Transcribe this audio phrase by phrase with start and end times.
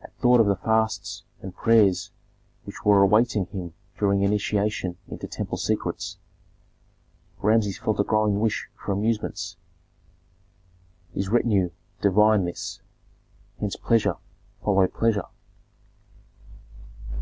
[0.00, 2.10] At thought of the fasts and prayers
[2.64, 6.16] which were awaiting him during initiation into temple secrets,
[7.42, 9.58] Rameses felt a growing wish for amusements.
[11.12, 11.68] His retinue
[12.00, 12.80] divined this;
[13.60, 14.16] hence pleasure
[14.64, 15.26] followed pleasure.